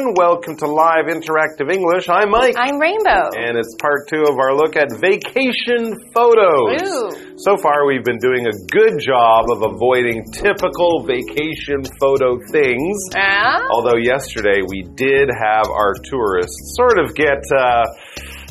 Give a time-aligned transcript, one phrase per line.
[0.00, 0.14] everyone.
[0.16, 2.08] Welcome to Live Interactive English.
[2.08, 2.54] I'm Mike.
[2.56, 3.30] I'm Rainbow.
[3.36, 6.82] And it's part two of our look at vacation photos.
[6.82, 7.36] Ooh.
[7.36, 12.96] So far, we've been doing a good job of avoiding typical vacation photo things.
[13.12, 13.60] Yeah?
[13.70, 17.84] Although yesterday we did have our tourists sort of get, uh,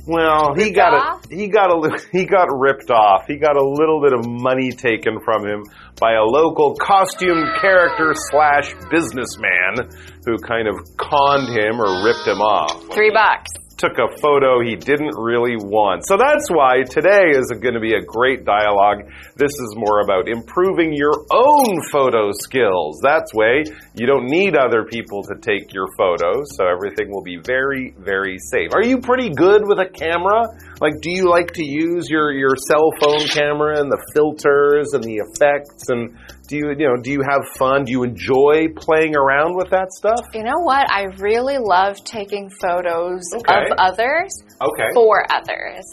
[0.05, 1.25] well, he Ripped got off?
[1.31, 3.25] a, he got a he got ripped off.
[3.27, 5.63] He got a little bit of money taken from him
[5.99, 9.89] by a local costume character slash businessman
[10.25, 13.49] who kind of conned him or ripped him off Three bucks.
[13.79, 16.05] Took a photo he didn't really want.
[16.05, 19.07] So that's why today is going to be a great dialogue.
[19.35, 22.99] This is more about improving your own photo skills.
[23.01, 23.63] That's way
[23.95, 28.37] you don't need other people to take your photos, so everything will be very, very
[28.51, 28.75] safe.
[28.75, 30.43] Are you pretty good with a camera?
[30.81, 35.03] Like, do you like to use your, your cell phone camera and the filters and
[35.03, 37.83] the effects and do you, you know, do you have fun?
[37.83, 40.21] Do you enjoy playing around with that stuff?
[40.33, 40.89] You know what?
[40.89, 43.65] I really love taking photos Okay.
[43.69, 44.89] of others Okay.
[44.93, 45.85] for others.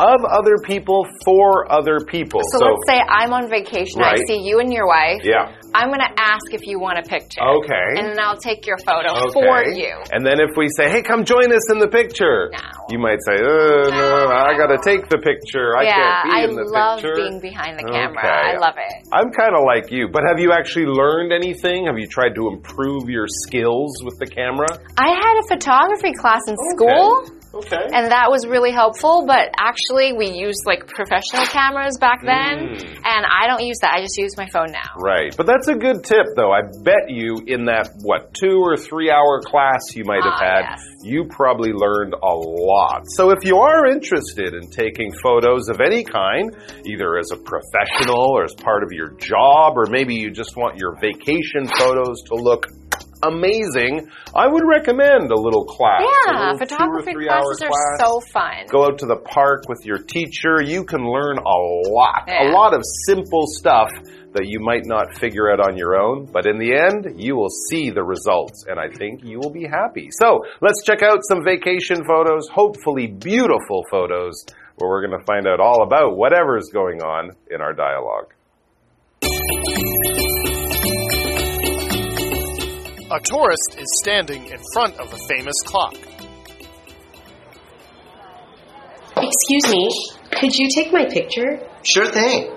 [0.00, 2.40] of other people for other people.
[2.52, 4.00] So, let's say I'm on vacation.
[4.00, 4.18] Right.
[4.18, 5.22] I see you and your wife.
[5.22, 5.54] yeah.
[5.74, 7.42] I'm going to ask if you want a picture.
[7.42, 7.98] Okay.
[7.98, 9.32] And then I'll take your photo Okay.
[9.34, 9.90] for you.
[10.12, 12.58] And then if we say, "Hey, come join us in the picture," No.
[12.90, 15.76] you might say, uh, "No, I got to take the picture.
[15.76, 18.18] I can't be I in the love picture." being behind the camera.
[18.22, 18.54] Okay.
[18.54, 19.08] I love it.
[19.12, 21.86] I'm kind of like you, but have you actually learned anything?
[21.86, 24.70] Have you tried to improve your skills with the camera?
[24.96, 27.26] I had a photography class in school.
[27.54, 27.76] Okay.
[27.92, 32.96] And that was really helpful, but actually we used like professional cameras back then, Mm.
[33.04, 33.94] and I don't use that.
[33.94, 34.90] I just use my phone now.
[34.98, 35.34] Right.
[35.36, 36.50] But that's a good tip, though.
[36.52, 40.44] I bet you in that, what, two or three hour class you might have Ah,
[40.44, 40.82] had, yes.
[41.02, 43.02] you probably learned a lot.
[43.06, 46.50] So if you are interested in taking photos of any kind,
[46.86, 50.76] either as a professional or as part of your job, or maybe you just want
[50.78, 52.66] your vacation photos to look
[53.26, 56.02] amazing, I would recommend a little class.
[56.02, 58.66] Yeah, little photography classes are class so fun.
[58.70, 60.62] go out to the park with your teacher.
[60.62, 61.58] You can learn a
[61.90, 63.90] lot, a lot of simple stuff
[64.34, 66.26] that you might not figure out on your own.
[66.26, 69.64] But in the end, you will see the results, and I think you will be
[69.64, 70.08] happy.
[70.10, 74.34] So let's check out some vacation photos, hopefully beautiful photos,
[74.76, 78.33] where we're going to find out all about whatever's going on in our dialogue.
[83.14, 85.94] A tourist is standing in front of a famous clock.
[89.16, 89.88] Excuse me,
[90.32, 91.64] could you take my picture?
[91.84, 92.50] Sure thing.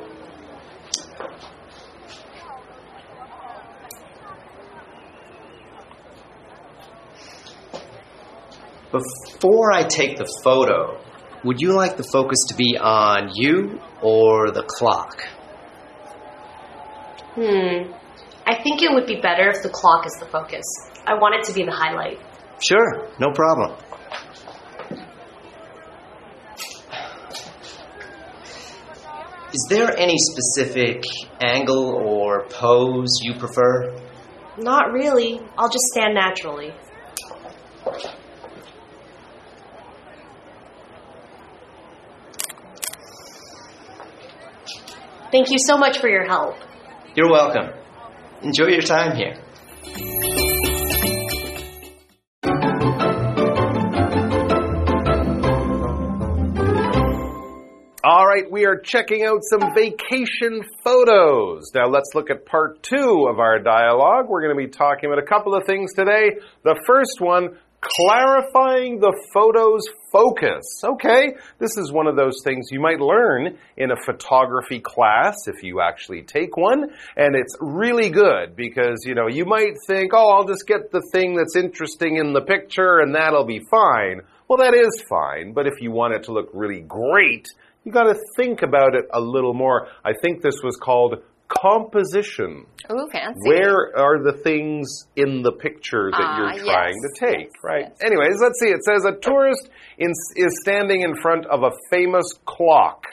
[8.91, 10.99] Before I take the photo,
[11.43, 15.21] would you like the focus to be on you or the clock?
[17.35, 18.06] Hmm.
[18.49, 20.63] I think it would be better if the clock is the focus.
[21.05, 22.17] I want it to be the highlight.
[22.65, 23.77] Sure, no problem.
[29.53, 31.03] Is there any specific
[31.41, 33.93] angle or pose you prefer?
[34.57, 35.41] Not really.
[35.57, 36.73] I'll just stand naturally.
[45.31, 46.55] Thank you so much for your help.
[47.15, 47.73] You're welcome.
[48.43, 49.35] Enjoy your time here.
[58.03, 61.71] All right, we are checking out some vacation photos.
[61.73, 64.27] Now let's look at part two of our dialogue.
[64.29, 66.37] We're going to be talking about a couple of things today.
[66.63, 70.65] The first one, clarifying the photo's focus.
[70.83, 75.63] Okay, this is one of those things you might learn in a photography class if
[75.63, 76.89] you actually take one.
[77.15, 81.07] And it's really good because, you know, you might think, oh, I'll just get the
[81.11, 84.21] thing that's interesting in the picture and that'll be fine.
[84.47, 87.47] Well, that is fine, but if you want it to look really great,
[87.83, 89.87] you got to think about it a little more.
[90.03, 92.65] I think this was called composition.
[92.91, 93.39] Ooh, fancy.
[93.49, 97.63] Where are the things in the picture that Ah, you're trying yes, to take, yes,
[97.63, 97.85] right?
[97.89, 97.97] yes.
[98.01, 98.67] Anyways, let's see.
[98.69, 103.03] It says a tourist in, is standing in front of a famous clock.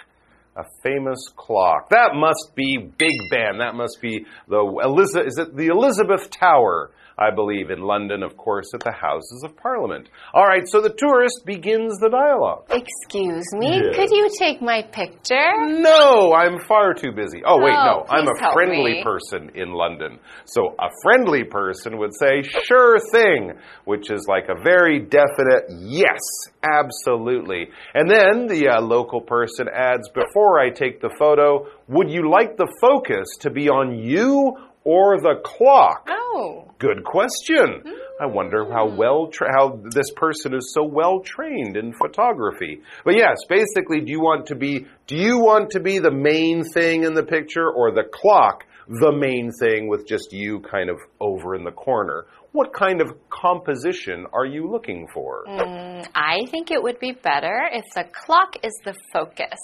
[0.56, 1.90] A famous clock.
[1.90, 3.58] That must be Big Ben.
[3.58, 5.26] That must be the Elizabeth.
[5.26, 6.90] Is it the Elizabeth Tower?
[7.18, 10.08] I believe in London, of course, at the Houses of Parliament.
[10.32, 12.64] All right, so the tourist begins the dialogue.
[12.70, 13.96] Excuse me, Yes.
[13.96, 15.52] could you take my picture?
[15.68, 17.42] No, I'm far too busy.
[17.46, 20.18] Oh, wait, Oh, no, I'm a friendly person in London.
[20.44, 23.52] So a friendly person would say, sure thing,
[23.84, 26.18] which is like a very definite yes,
[26.62, 27.68] absolutely.
[27.94, 32.56] And then the uh, local person adds, before I take the photo, would you like
[32.56, 36.08] the focus to be on you or the clock?
[36.10, 36.70] Oh.
[36.78, 37.82] Good question.
[37.84, 37.92] Hmm.
[38.20, 42.80] I wonder how well how this person is so well trained in photography.
[43.04, 46.62] But yes, basically, do you want to be do you want to be the main
[46.62, 50.98] thing in the picture or the clock the main thing with just you kind of
[51.24, 52.26] over in the corner?
[52.52, 55.44] What kind of composition are you looking for?
[55.48, 59.58] Mm, I think it would be better if the clock is the focus.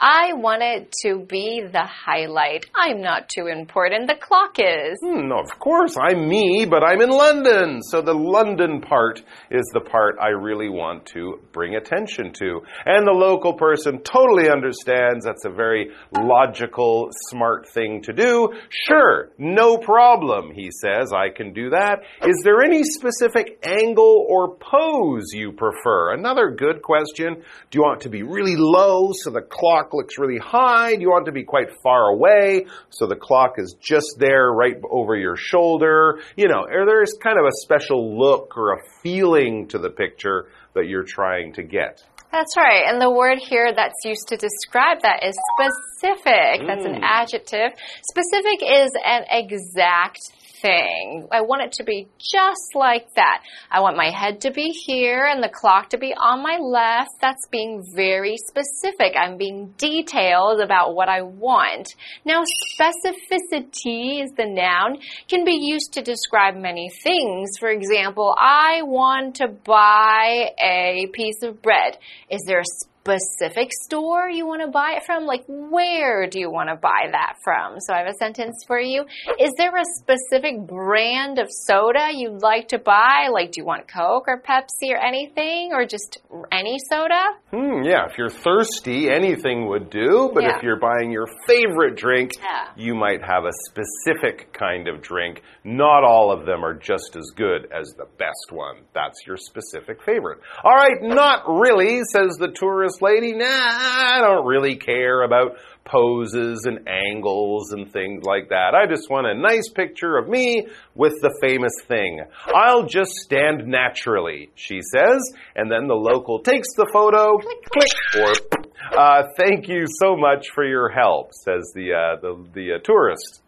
[0.00, 2.66] I want it to be the highlight.
[2.74, 4.08] I'm not too important.
[4.08, 4.98] The clock is.
[5.00, 7.80] Hmm, of course, I'm me, but I'm in London.
[7.82, 12.60] So the London part is the part I really want to bring attention to.
[12.86, 18.52] And the local person totally understands that's a very logical, smart thing to do.
[18.68, 21.01] Sure, no problem, he says.
[21.10, 22.00] I can do that.
[22.22, 26.12] Is there any specific angle or pose you prefer?
[26.12, 27.42] Another good question.
[27.70, 30.94] Do you want to be really low so the clock looks really high?
[30.94, 34.76] Do you want to be quite far away so the clock is just there right
[34.90, 36.20] over your shoulder?
[36.36, 40.48] You know, or there's kind of a special look or a feeling to the picture
[40.74, 42.04] that you're trying to get.
[42.32, 42.84] That's right.
[42.88, 46.66] And the word here that's used to describe that is specific.
[46.66, 47.00] That's an mm.
[47.02, 47.76] adjective.
[48.08, 50.32] Specific is an exact
[50.62, 51.28] thing.
[51.30, 53.42] I want it to be just like that.
[53.70, 57.10] I want my head to be here and the clock to be on my left.
[57.20, 59.14] That's being very specific.
[59.18, 61.94] I'm being detailed about what I want.
[62.24, 62.44] Now,
[62.78, 64.98] specificity is the noun,
[65.28, 67.50] can be used to describe many things.
[67.58, 71.98] For example, I want to buy a piece of bread.
[72.30, 72.64] Is there a
[73.06, 75.24] specific store you want to buy it from?
[75.26, 77.80] Like, where do you want to buy that from?
[77.80, 79.04] So I have a sentence for you.
[79.40, 83.28] Is there a specific brand of soda you'd like to buy?
[83.32, 86.18] Like, do you want Coke or Pepsi or anything, or just
[86.52, 87.22] any soda?
[87.50, 90.56] Hmm, yeah, if you're thirsty, anything would do, but Yeah.
[90.56, 92.68] if you're buying your favorite drink, Yeah.
[92.76, 95.42] you might have a specific kind of drink.
[95.64, 98.76] Not all of them are just as good as the best one.
[98.94, 100.38] That's your specific favorite.
[100.62, 103.32] All right, not really, says the tourist lady.
[103.32, 108.74] Nah, I don't really care about poses and angles and things like that.
[108.74, 112.20] I just want a nice picture of me with the famous thing.
[112.54, 118.98] I'll just stand naturally, she says, and then the local takes the photo, click, or
[118.98, 123.41] uh, thank you so much for your help, says the uh, the, the uh, tourist.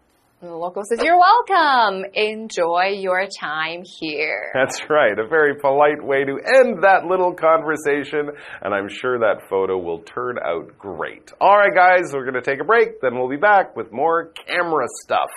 [0.45, 2.05] The local says, You're welcome.
[2.13, 4.51] Enjoy your time here.
[4.53, 8.29] That's right, a very polite way to end that little conversation,
[8.61, 11.31] and I'm sure that photo will turn out great.
[11.41, 14.31] All right, guys, we're going to take a break, then we'll be back with more
[14.45, 15.29] camera stuff.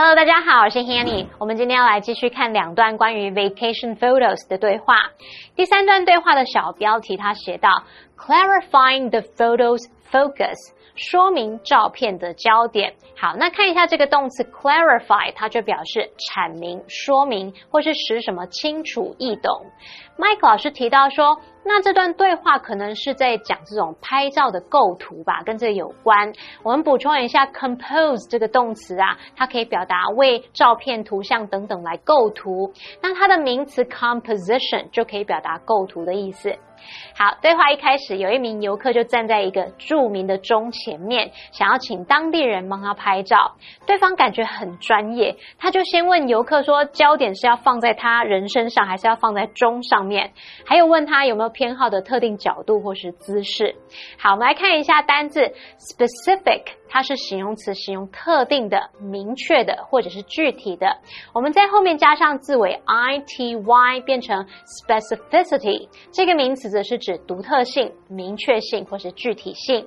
[0.00, 1.26] Hello，大家好，我是 Hanny。
[1.40, 4.94] 我们今天要来继续看两段关于 vacation photos 的对话。
[5.56, 7.68] 第三段对话的小标题，它写到
[8.16, 10.56] clarifying the photos focus，
[10.94, 12.94] 说明照片的焦点。
[13.16, 19.66] 好，那看一下这个动词 clarify，它就表示阐明、说明，或是使什么清楚易懂。
[20.16, 26.32] Mike 老师提到说，那这段对话可能是在讲这种拍照的构图吧，跟这有关。
[26.64, 32.72] 我们补充一下，compose 这个动词啊，它可以表达为照片、图像等等来构图。
[33.00, 36.56] 那它的名词 composition 就可以表达构图的意思。
[37.14, 43.56] 好，对话一开始，有一名游客就站在一个著名的钟前面，想要请当地人帮他拍照。
[43.86, 50.32] 对方感觉很专业，他就先问游客说，焦点是要放在他人身上，还是要放在钟上面？
[50.64, 53.74] 还有问他有没有偏好的特定角度或是姿势。
[54.18, 55.40] 好，我们来看一下单字
[55.78, 60.98] specific，它是形容词，形容特定的、明确的或者是具体的。
[61.32, 64.46] 我们在后面加上字尾 i t y，变成
[64.86, 69.86] specificity，这个名词则是指独特性、明确性或是具体性。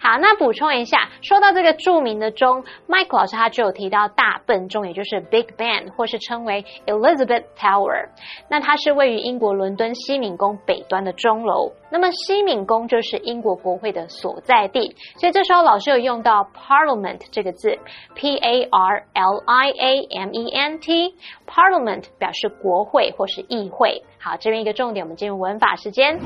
[0.00, 8.08] 好，那补充一下，说到这个著名的钟，Mike 老师他就有提到大笨钟，也就是 Big Ben，或是称为 Elizabeth Tower。
[8.48, 11.72] 那它是位于英国伦敦西敏宫北端的钟楼。
[11.90, 17.78] 那么西敏宫就是英国国会的所在地，所以这时候老师有用到 Parliament 这个字
[18.14, 24.02] ，P A R L I A M E N T，Parliament 表示国会或是议会。
[24.20, 26.20] 好，这边一个重点，我们进入文法时间。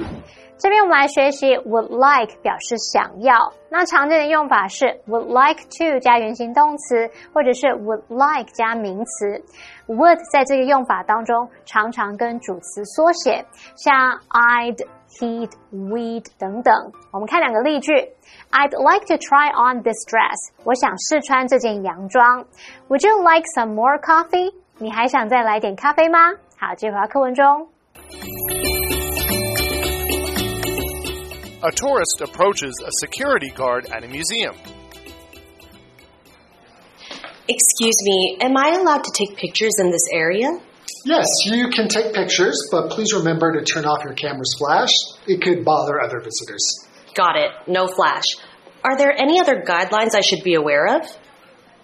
[0.59, 3.32] 这边我们来学习 would like 表示想要，
[3.69, 9.43] 那常见的用法是 would like to 加原形动词，或者是 would like 加名词。
[9.87, 13.45] would 在这个用法当中常常跟主词缩写，
[13.77, 14.79] 像 I'd、
[15.19, 16.93] he'd、we'd 等等。
[17.11, 17.93] 我们看两个例句
[18.51, 20.53] ：I'd like to try on this dress。
[20.65, 22.45] 我想试穿这件洋装。
[22.89, 24.55] Would you like some more coffee？
[24.79, 26.19] 你还想再来点咖啡吗？
[26.59, 27.69] 好，这回到课文中。
[31.65, 34.57] A tourist approaches a security guard at a museum.
[37.49, 40.49] Excuse me, am I allowed to take pictures in this area?
[41.05, 44.91] Yes, you can take pictures, but please remember to turn off your camera's flash.
[45.27, 46.89] It could bother other visitors.
[47.15, 47.51] Got it.
[47.69, 48.25] No flash.
[48.85, 51.03] Are there any other guidelines I should be aware of?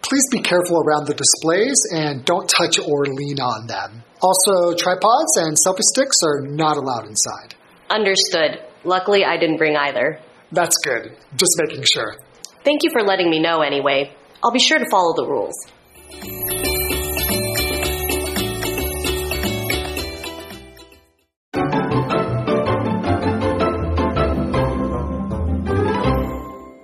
[0.03, 4.03] Please be careful around the displays and don't touch or lean on them.
[4.23, 7.55] Also, tripods and selfie sticks are not allowed inside.
[7.91, 8.68] Understood.
[8.85, 10.21] Luckily, I didn't bring either.
[10.53, 11.17] That's good.
[11.37, 12.17] Just making sure.
[12.65, 14.13] Thank you for letting me know anyway.
[14.43, 15.55] I'll be sure to follow the rules.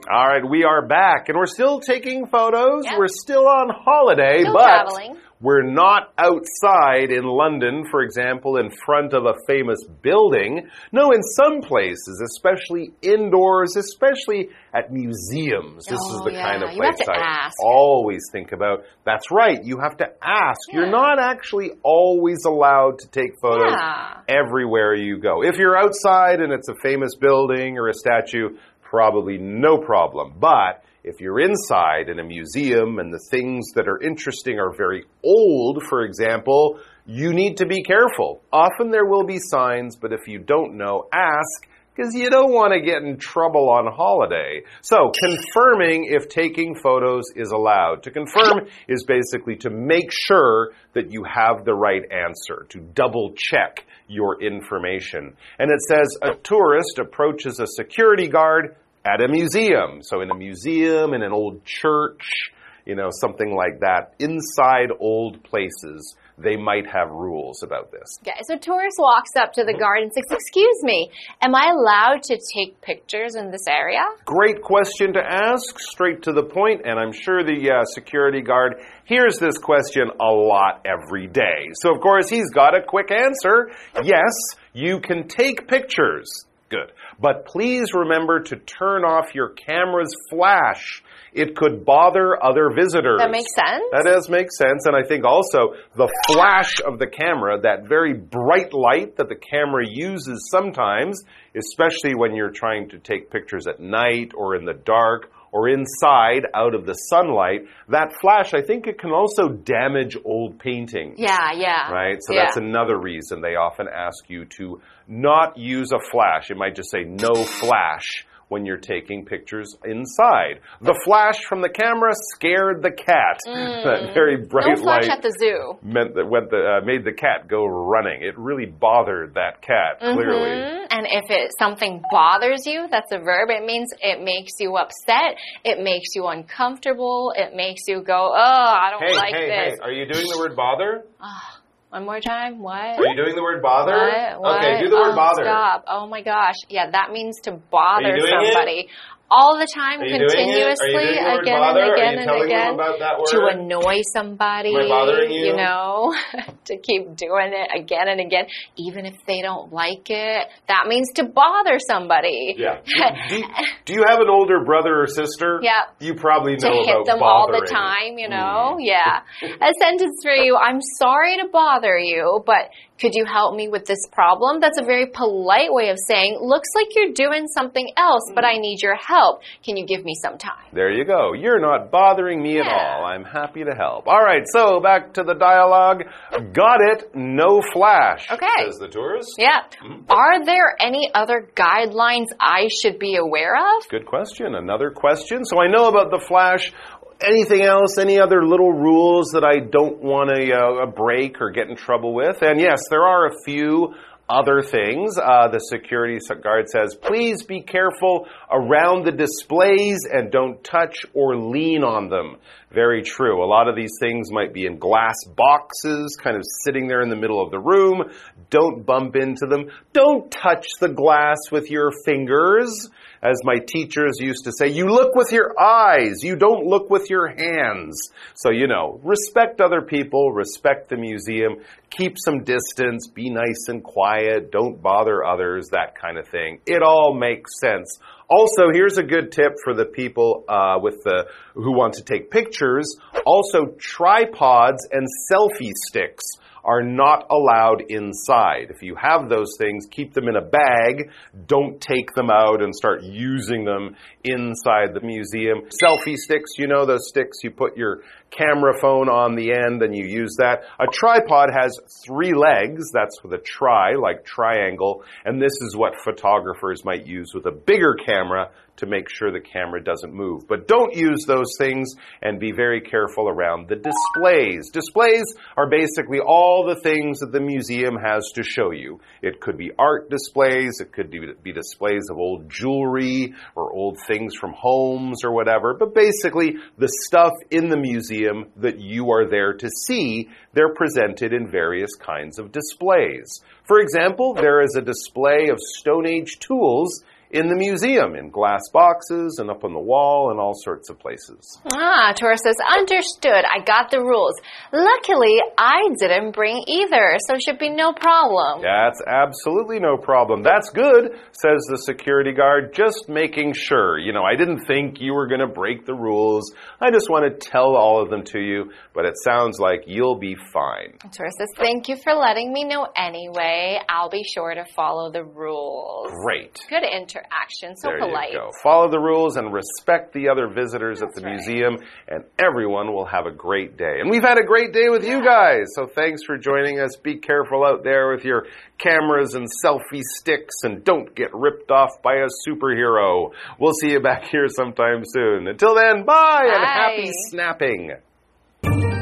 [0.07, 2.85] All right, we are back and we're still taking photos.
[2.85, 2.99] Yeah.
[2.99, 5.17] We're still on holiday, Still but traveling.
[5.45, 10.69] We're not outside in London, for example, in front of a famous building.
[10.91, 15.85] No, in some places, especially indoors, especially at museums.
[15.85, 16.51] This is Oh, the yeah.
[16.51, 17.57] kind of You place I ask.
[17.63, 18.85] always think about.
[19.05, 20.61] That's right, you have to ask.
[20.73, 24.21] You're not actually always allowed to take photos Yeah.
[24.29, 25.43] everywhere you go.
[25.43, 30.35] If you're outside and it's a famous building or a statue, probably no problem.
[30.41, 35.05] But if you're inside in a museum and the things that are interesting are very
[35.23, 38.41] old, for example, you need to be careful.
[38.51, 42.73] Often there will be signs, but if you don't know, ask because you don't want
[42.73, 44.63] to get in trouble on holiday.
[44.81, 48.03] So, confirming if taking photos is allowed.
[48.05, 53.35] To confirm is basically to make sure that you have the right answer, to double
[53.37, 55.37] check your information.
[55.59, 60.01] And it says a tourist approaches a security guard at a museum.
[60.03, 62.53] So, in a museum, in an old church,
[62.87, 68.19] you know, something like that, inside old places, they might have rules about this.
[68.25, 71.71] Yeah, so a tourist walks up to the guard and says, Excuse me, am I
[71.71, 74.03] allowed to take pictures in this area?
[74.25, 78.75] Great question to ask, straight to the point, and I'm sure the uh, security guard
[79.05, 81.71] hears this question a lot every day.
[81.83, 83.71] So, of course, he's got a quick answer.
[84.03, 84.33] Yes,
[84.73, 86.29] you can take pictures.
[86.69, 86.91] Good.
[87.21, 91.03] But please remember to turn off your camera's flash.
[91.33, 93.19] It could bother other visitors.
[93.19, 93.85] That makes sense.
[93.93, 94.87] That does make sense.
[94.87, 99.37] And I think also the flash of the camera, that very bright light that the
[99.37, 101.23] camera uses sometimes,
[101.57, 106.47] especially when you're trying to take pictures at night or in the dark or inside
[106.53, 111.15] out of the sunlight, that flash, I think it can also damage old paintings.
[111.17, 111.93] Yeah, yeah.
[111.93, 112.19] Right?
[112.21, 112.47] So yeah.
[112.47, 116.51] that's another reason they often ask you to not use a flash.
[116.51, 120.61] It might just say no flash when you're taking pictures inside.
[120.81, 123.39] The flash from the camera scared the cat.
[123.47, 124.77] that very bright Mm.
[124.77, 125.79] no flash light at the zoo.
[125.83, 128.23] meant that went the, uh, made the cat go running.
[128.23, 130.84] It really bothered that cat clearly.
[130.95, 133.51] And if it something bothers you, that's a verb.
[133.51, 135.35] It means it makes you upset.
[135.65, 137.33] It makes you uncomfortable.
[137.37, 139.79] It makes you go, oh, I don't Hey, like hey, this.
[139.81, 139.85] hey!
[139.85, 141.03] Are you doing the word bother?
[141.21, 141.59] Ah,
[141.91, 142.61] one more time.
[142.61, 142.77] What?
[143.01, 143.91] Are you doing the word bother?
[143.93, 144.41] What?
[144.41, 144.65] What?
[144.65, 145.43] Okay, do the word Oh, bother.
[145.43, 145.85] Stop.
[145.89, 146.55] Oh my gosh.
[146.69, 148.87] Yeah, that means to bother somebody.
[148.87, 148.87] it?
[149.31, 150.37] All the time, Are you doing it?
[150.37, 152.67] Are you continuously, doing the word again and again and again.
[152.67, 154.73] them about that To annoy somebody.
[154.73, 155.57] Bothering you?
[155.57, 156.15] know,
[156.67, 160.47] to keep doing it again and again, even if they don't like it.
[160.69, 162.55] That means to bother somebody.
[162.59, 162.81] Yeah.
[163.29, 163.45] do, you,
[163.87, 165.59] do you have an older brother or sister?
[165.63, 165.83] Yeah.
[166.01, 168.77] You probably know to hit about them all the time, you know?
[168.79, 168.87] Mm.
[168.87, 169.21] Yeah.
[169.43, 170.57] A sentence for you.
[170.57, 174.61] I'm sorry to bother you, but could you help me with this problem?
[174.61, 178.59] That's a very polite way of saying, looks like you're doing something else, but I
[178.59, 179.43] need your help.
[179.65, 180.65] Can you give me some time?
[180.73, 181.33] There you go.
[181.33, 183.05] You're not bothering me at all.
[183.05, 184.07] I'm happy to help.
[184.07, 186.05] All right, so back to the dialogue.
[186.53, 187.15] Got it.
[187.15, 188.27] No flash.
[188.31, 188.47] Okay.
[188.67, 189.35] Says the tourist.
[189.39, 189.63] Yeah.
[189.81, 190.03] Hmm.
[190.09, 193.89] Are there any other guidelines I should be aware of?
[193.89, 194.55] Good question.
[194.55, 195.45] Another question.
[195.45, 196.73] So I know about the flash.
[197.21, 197.99] Anything else?
[197.99, 202.15] Any other little rules that I don't want to uh, break or get in trouble
[202.15, 202.43] with?
[202.43, 203.95] And yes, there are a few.
[204.29, 205.19] other things.
[205.19, 211.37] Uh, the security guard says, please be careful around the displays and don't touch or
[211.37, 212.37] lean on them.
[212.73, 213.45] Very true.
[213.45, 217.11] A lot of these things might be in glass boxes, kind of sitting there in
[217.11, 218.11] the middle of the room.
[218.51, 219.71] Don't bump into them.
[219.93, 222.89] Don't touch the glass with your fingers.
[223.25, 227.09] As my teachers used to say, you look with your eyes, you don't look with
[227.09, 228.11] your hands.
[228.35, 231.57] So, you know, respect other people, respect the museum,
[231.89, 236.61] keep some distance, be nice and quiet, don't bother others, that kind of thing.
[236.67, 237.99] It all makes sense.
[238.29, 242.31] Also, here's a good tip for the people uh, with the who want to take
[242.31, 242.97] pictures.
[243.25, 246.25] Also, tripods and selfie sticks
[246.65, 248.69] are not allowed inside.
[248.71, 251.11] If you have those things, keep them in a bag.
[251.47, 255.63] Don't take them out and start using them inside the museum.
[255.83, 259.95] Selfie sticks, you know those sticks you put your camera phone on the end and
[259.95, 260.63] you use that.
[260.81, 262.91] A tripod has three legs.
[262.93, 265.05] That's with a tri, like triangle.
[265.25, 269.41] And this is what photographers might use with a bigger camera to make sure the
[269.41, 270.49] camera doesn't move.
[270.49, 274.71] But don't use those things and be very careful around the displays.
[274.71, 275.25] Displays
[275.57, 279.01] are basically all the things that the museum has to show you.
[279.23, 284.35] It could be art displays, it could be displays of old jewelry or old things
[284.35, 289.53] from homes or whatever, but basically the stuff in the museum that you are there
[289.55, 293.43] to see, they're presented in various kinds of displays.
[293.65, 297.03] For example, there is a display of Stone Age tools
[297.35, 300.99] in the museum, in glass boxes and up on the wall and all sorts of
[301.01, 301.59] places.
[301.73, 303.45] Ah, Tora says, understood.
[303.45, 304.35] I got the rules.
[304.73, 308.63] Luckily, I didn't bring either, so it should be no problem.
[308.63, 310.45] That's absolutely no problem.
[310.45, 313.99] That's good, says the security guard, just making sure.
[313.99, 316.55] You know, I didn't think you were going to break the rules.
[316.81, 320.21] I just want to tell all of them to you, but it sounds like you'll
[320.21, 320.99] be fine.
[321.11, 323.81] Tora says, thank you for letting me know anyway.
[323.89, 326.13] I'll be sure to follow the rules.
[326.25, 326.61] Great.
[326.69, 326.85] Good
[327.25, 327.77] interaction.
[327.77, 328.33] So there polite.
[328.33, 328.51] You go.
[328.63, 331.37] Follow the rules and respect the other visitors That's at the right.
[331.37, 331.77] museum,
[332.09, 334.01] and everyone will have a great day.
[334.01, 335.67] And we've had a great day with you guys.
[335.75, 336.97] So thanks for joining us.
[336.97, 338.47] Be careful out there with your
[338.79, 343.33] cameras and selfie sticks, and don't get ripped off by a superhero.
[343.59, 345.49] We'll see you back here sometime soon.
[345.49, 348.94] Until then, bye, and happy snapping.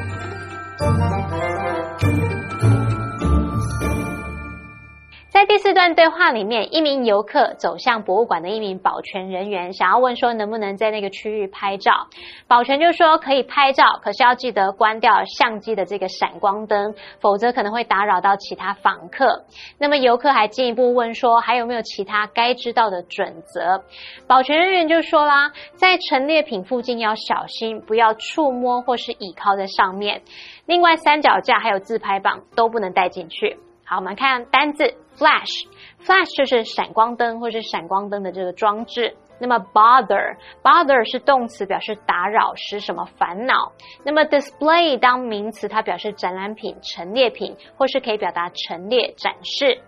[5.42, 12.06] 在第四段对话里面，一名游客走向博物馆的一名保全人员，想要问说能不能在那个区域拍照。
[12.46, 19.44] 保全就说可以拍照，可是要记得关掉相机的这个闪光灯，否则可能会打扰到其他访客。
[19.78, 23.82] 那么游客还进一步问说，还有没有其他该知道的准则？
[24.28, 30.22] 保全人员就说啦，在陈列品附近要小心，不要触摸或是倚靠在上面。
[30.66, 33.58] 另外，三脚架还有自拍棒都不能带进去。
[33.84, 39.16] 好，我们看单字 flash，flash 就是闪光灯或是闪光灯的这个装置。
[39.38, 43.72] 那么 bother，bother 是动词，表示打扰、使什么烦恼。
[44.04, 49.80] 那么 display 当名词，它表示展览品、陈列品，或是可以表达陈列、展示。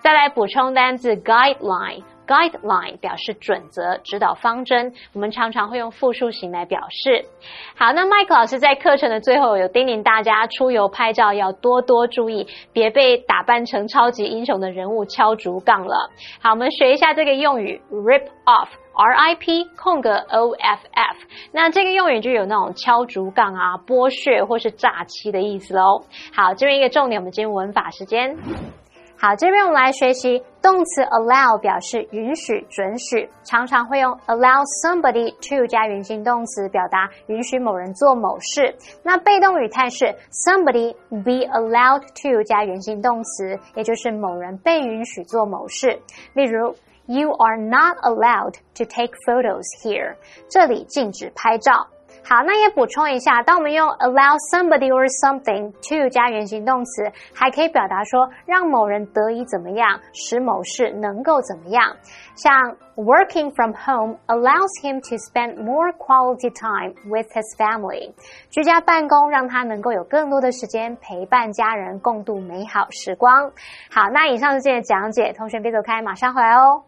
[0.00, 2.04] 再来补充单字 guideline。
[2.28, 7.24] Guideline 表示准则、指导方针，我们常常会用复数型来表示。
[7.74, 16.10] 好，那麦克老师在课程的最后有叮咛大家，出游拍照要多多注意，别被打扮成超级英雄的人物敲竹杠了。
[16.42, 18.68] 好，我们学一下这个用语 rip off。
[19.00, 21.16] R I P 空格 O F F，
[21.52, 26.02] 那这个用语就有那种敲竹杠啊、剥削或是诈欺的意思喽。
[26.34, 28.36] 好，这边一个重点，我们进入文法时间。
[29.20, 38.72] 好，这边我们来学习动词 allow 表示允许、准许，常常会用 allow somebody to 加原形动词，表达允许某人做某事。
[39.02, 46.00] 那被动语态是 somebody be allowed to 加原形动词，也就是某人被允许做某事。
[46.34, 46.76] 例如
[47.06, 50.14] ，You are not allowed to take photos here，
[50.48, 51.88] 这里禁止拍照。
[52.24, 61.96] 好，那也补充一下，当我们用 allow somebody or something to 加原形动词，还可以表达说让某人得以怎么样，使某事能够怎么样。
[62.36, 68.12] 像 working from home allows him to spend more quality time with his family。
[68.50, 73.50] 居家办公让他能够有更多的时间陪伴家人，共度美好时光。
[73.90, 76.82] 好，那以上是今天的讲解，同学别走开，马上回来哦。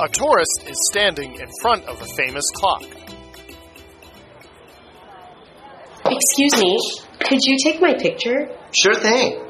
[0.00, 2.84] A tourist is standing in front of a famous clock.
[6.04, 6.78] Excuse me,
[7.18, 8.48] could you take my picture?
[8.70, 9.44] Sure thing.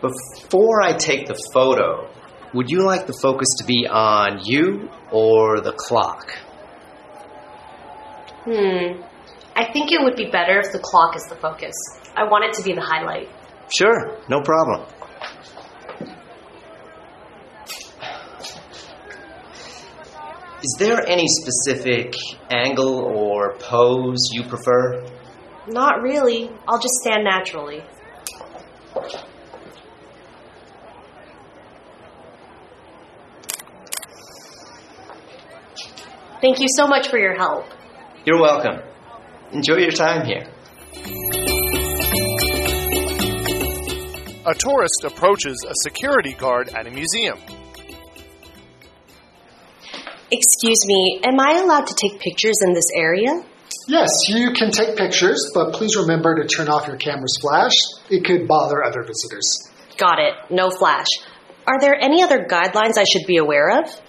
[0.00, 2.10] Before I take the photo,
[2.54, 6.28] would you like the focus to be on you or the clock?
[8.44, 9.11] Hmm.
[9.54, 11.74] I think it would be better if the clock is the focus.
[12.16, 13.28] I want it to be the highlight.
[13.68, 14.86] Sure, no problem.
[20.62, 22.14] Is there any specific
[22.48, 25.04] angle or pose you prefer?
[25.66, 26.50] Not really.
[26.68, 27.82] I'll just stand naturally.
[36.40, 37.66] Thank you so much for your help.
[38.24, 38.91] You're welcome.
[39.52, 40.46] Enjoy your time here.
[44.44, 47.38] A tourist approaches a security guard at a museum.
[50.30, 53.44] Excuse me, am I allowed to take pictures in this area?
[53.86, 57.74] Yes, you can take pictures, but please remember to turn off your camera's flash.
[58.10, 59.70] It could bother other visitors.
[59.98, 60.34] Got it.
[60.50, 61.06] No flash.
[61.66, 64.01] Are there any other guidelines I should be aware of?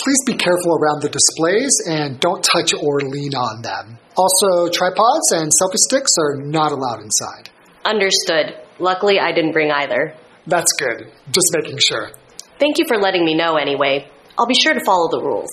[0.00, 3.98] Please be careful around the displays and don't touch or lean on them.
[4.16, 7.50] Also, tripods and selfie sticks are not allowed inside.
[7.84, 8.56] Understood.
[8.78, 10.14] Luckily, I didn't bring either.
[10.46, 11.12] That's good.
[11.30, 12.10] Just making sure.
[12.58, 14.08] Thank you for letting me know anyway.
[14.38, 15.50] I'll be sure to follow the rules.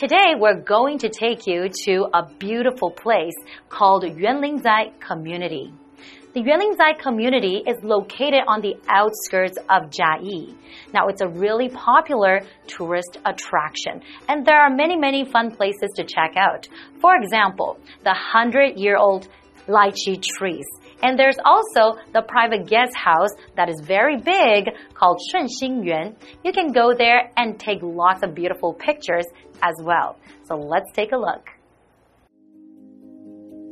[0.00, 3.34] Today, we're going to take you to a beautiful place
[3.68, 5.74] called Yuanlingzai Community.
[6.32, 10.56] The Yuanlingzai community is located on the outskirts of Jiayi.
[10.94, 16.04] Now, it's a really popular tourist attraction, and there are many, many fun places to
[16.04, 16.66] check out.
[17.02, 19.28] For example, the 100 year old
[19.68, 20.64] lychee trees.
[21.02, 26.16] And there's also the private guest house that is very big called Shunxing Yuan.
[26.44, 29.24] You can go there and take lots of beautiful pictures
[29.62, 30.18] as well.
[30.44, 31.48] So let's take a look.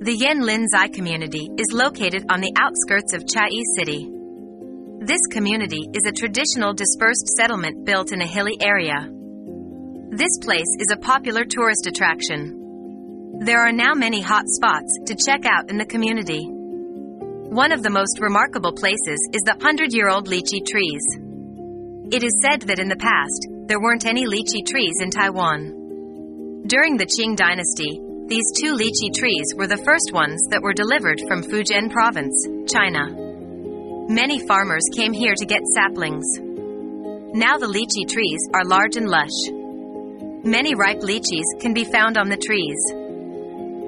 [0.01, 4.09] The Zai community is located on the outskirts of Chiayi City.
[5.01, 9.11] This community is a traditional dispersed settlement built in a hilly area.
[10.11, 13.41] This place is a popular tourist attraction.
[13.45, 16.49] There are now many hot spots to check out in the community.
[17.49, 21.01] One of the most remarkable places is the 100 year old lychee trees.
[22.13, 26.69] It is said that in the past, there weren't any lychee trees in Taiwan.
[26.69, 31.23] During the Qing dynasty, these two lychee trees were the first ones that were delivered
[31.27, 32.37] from Fujian province,
[32.69, 33.09] China.
[34.13, 36.29] Many farmers came here to get saplings.
[37.33, 39.49] Now the lychee trees are large and lush.
[40.45, 42.77] Many ripe lychees can be found on the trees.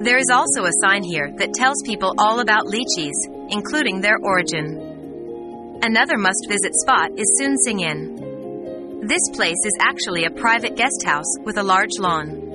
[0.03, 3.13] There is also a sign here that tells people all about lychees,
[3.51, 5.79] including their origin.
[5.83, 9.01] Another must visit spot is Sun Sing Inn.
[9.07, 12.51] This place is actually a private guest house with a large lawn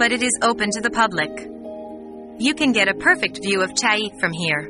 [0.00, 1.28] but it is open to the public.
[2.38, 4.62] You can get a perfect view of Chiayi from here.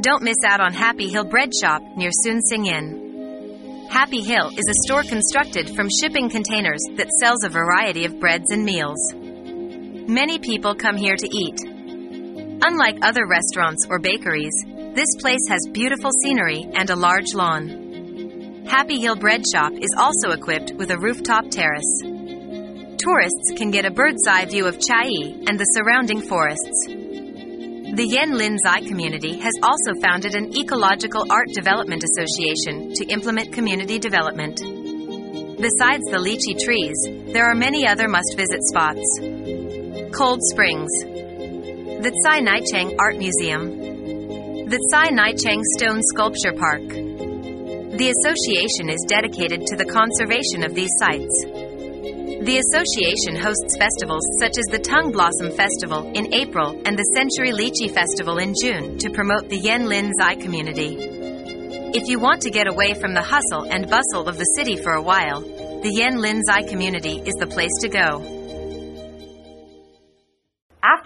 [0.00, 3.86] Don't miss out on Happy Hill Bread Shop near Sun Sing Inn.
[3.88, 8.50] Happy Hill is a store constructed from shipping containers that sells a variety of breads
[8.50, 8.98] and meals.
[9.14, 11.60] Many people come here to eat.
[12.62, 14.54] Unlike other restaurants or bakeries,
[14.94, 18.64] this place has beautiful scenery and a large lawn.
[18.66, 22.02] Happy Hill Bread Shop is also equipped with a rooftop terrace
[23.06, 26.86] tourists can get a bird's eye view of Chiayi and the surrounding forests.
[26.88, 33.52] The Yen Lin Zai community has also founded an Ecological Art Development Association to implement
[33.52, 34.58] community development.
[34.58, 39.06] Besides the lychee trees, there are many other must visit spots.
[40.10, 40.90] Cold Springs,
[41.96, 46.84] the Tsai Naichang Art Museum, the Tsai Naichang Stone Sculpture Park.
[47.96, 51.32] The association is dedicated to the conservation of these sites.
[52.44, 57.50] The association hosts festivals such as the Tung Blossom Festival in April and the Century
[57.56, 61.00] Lychee Festival in June to promote the Yanlin Zai community.
[61.96, 64.92] If you want to get away from the hustle and bustle of the city for
[64.92, 68.35] a while, the Yanlin Zai community is the place to go.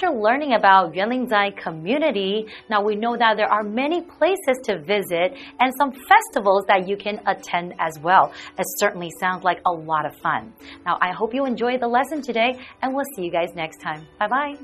[0.02, 5.36] After learning about Yuanlingzai community, now we know that there are many places to visit
[5.58, 8.32] and some festivals that you can attend as well.
[8.58, 10.54] It certainly sounds like a lot of fun.
[10.86, 14.06] Now, I hope you enjoyed the lesson today, and we'll see you guys next time.
[14.18, 14.56] Bye bye.